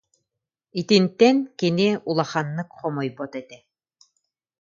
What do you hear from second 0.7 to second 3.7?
Итинтэн кини улаханнык хомойбот этэ